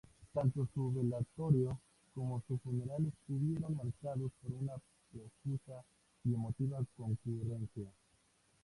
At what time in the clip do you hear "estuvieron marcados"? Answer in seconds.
3.05-4.31